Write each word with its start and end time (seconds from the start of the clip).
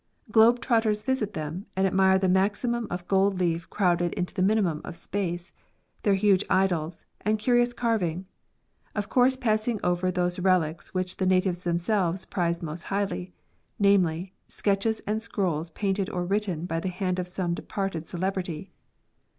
Globe 0.31 0.59
trotters 0.59 1.03
visit 1.03 1.33
them, 1.33 1.67
and 1.75 1.85
admire 1.85 2.17
the 2.17 2.27
maximum 2.27 2.87
of 2.89 3.07
gold 3.07 3.39
leaf 3.39 3.69
crowded 3.69 4.13
into 4.13 4.33
the 4.33 4.41
minimum 4.41 4.81
of 4.83 4.95
space, 4.95 5.53
their 6.01 6.15
huge 6.15 6.43
idols, 6.49 7.05
and 7.23 7.37
curious 7.37 7.71
carving; 7.71 8.25
of 8.95 9.09
course 9.09 9.35
passing 9.35 9.79
over 9.83 10.09
those 10.09 10.39
relics 10.39 10.95
which 10.95 11.17
the 11.17 11.27
natives 11.27 11.65
themselves 11.65 12.25
prize 12.25 12.63
most 12.63 12.85
highly, 12.85 13.31
namely, 13.77 14.33
sketches 14.47 15.03
and 15.05 15.21
scrolls 15.21 15.69
painted 15.69 16.09
or 16.09 16.25
written 16.25 16.65
by 16.65 16.79
the 16.79 16.89
hand 16.89 17.19
of 17.19 17.27
some 17.27 17.53
departed 17.53 18.07
celebrity. 18.07 18.71